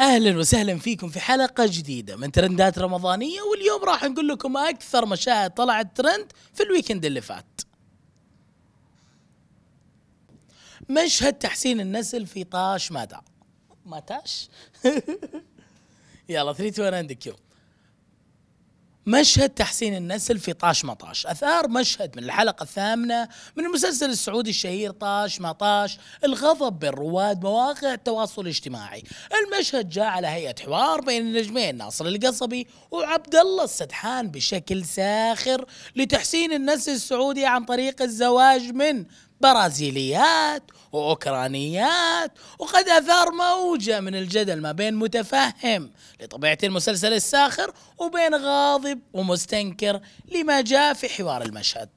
[0.00, 5.50] أهلا وسهلا فيكم في حلقة جديدة من ترندات رمضانية واليوم راح نقول لكم أكثر مشاهد
[5.50, 7.60] طلعت ترند في ال weekend اللي فات.
[10.88, 13.20] مشهد تحسين النسل في طاش مادا
[13.86, 14.48] ما طاش
[16.28, 17.34] يلا 3 2 عندك يو.
[19.06, 21.26] مشهد تحسين النسل في طاش ما طاش.
[21.26, 27.42] أثار مشهد من الحلقة الثامنة من المسلسل السعودي الشهير طاش ما طاش الغضب بين رواد
[27.42, 29.02] مواقع التواصل الاجتماعي.
[29.44, 35.64] المشهد جاء على هيئة حوار بين النجمين ناصر القصبي وعبد الله السدحان بشكل ساخر
[35.96, 39.04] لتحسين النسل السعودي عن طريق الزواج من
[39.40, 40.62] برازيليات
[40.92, 50.00] وأوكرانيات وقد أثار موجة من الجدل ما بين متفهم لطبيعة المسلسل الساخر وبين غاضب ومستنكر
[50.32, 51.88] لما جاء في حوار المشهد.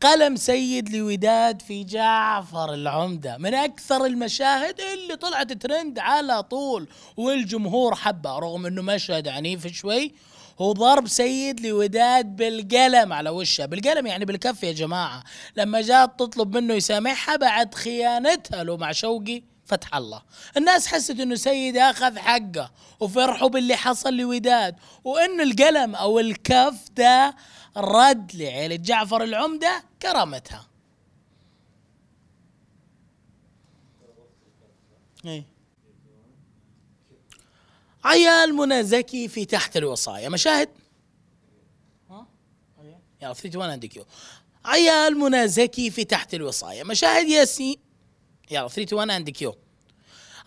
[0.00, 7.94] قلم سيد لوداد في جعفر العمدة من أكثر المشاهد اللي طلعت ترند على طول والجمهور
[7.94, 10.14] حبه رغم أنه مشهد عنيف شوي
[10.58, 15.24] هو ضرب سيد لوداد بالقلم على وشها بالقلم يعني بالكف يا جماعة.
[15.56, 20.22] لما جات تطلب منه يسامحها بعد خيانتها له مع شوقي فتح الله.
[20.56, 24.76] الناس حست إنه سيد أخذ حقه وفرحوا باللي حصل لوداد.
[25.04, 27.36] وإن القلم أو الكف ده
[27.76, 30.66] رد لعيلة جعفر العمدة كرامتها.
[35.24, 35.55] إيه.
[38.06, 40.28] عيال منى زكي في تحت الوصايا.
[40.28, 40.68] مشاهد؟
[43.22, 44.04] يلا 3 1 عندك يو.
[44.64, 46.84] عيال منى زكي في تحت الوصايا.
[46.84, 47.76] مشاهد ياسين؟
[48.50, 49.54] يلا 3 1 عندك يو.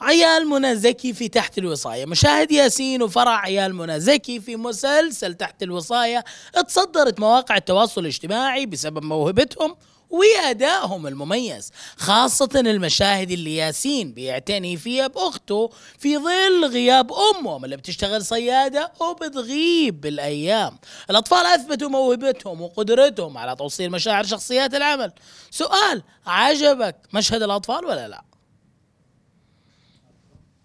[0.01, 5.63] عيال منى زكي في تحت الوصاية مشاهد ياسين وفرع عيال منى زكي في مسلسل تحت
[5.63, 6.23] الوصاية
[6.67, 9.75] تصدرت مواقع التواصل الاجتماعي بسبب موهبتهم
[10.09, 18.25] وأدائهم المميز خاصة المشاهد اللي ياسين بيعتني فيها بأخته في ظل غياب أمهم اللي بتشتغل
[18.25, 20.79] صيادة وبتغيب بالأيام.
[21.09, 25.11] الأطفال أثبتوا موهبتهم وقدرتهم على توصيل مشاعر شخصيات العمل.
[25.51, 28.23] سؤال عجبك مشهد الأطفال ولا لا؟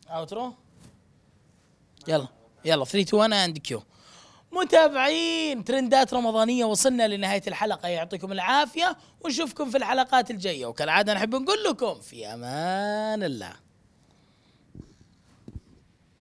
[0.08, 0.54] outro
[2.08, 2.28] يلا
[2.64, 3.82] يلا 3 2 1 and cue
[4.54, 5.64] متابعين.
[5.64, 7.88] ترندات رمضانية وصلنا لنهاية الحلقة.
[7.88, 10.66] يعطيكم العافية ونشوفكم في الحلقات الجاية.
[10.66, 13.63] وكالعادة نحب نقول لكم في أمان الله.